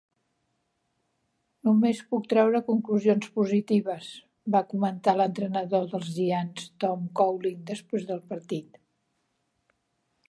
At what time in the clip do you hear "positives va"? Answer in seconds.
3.37-4.63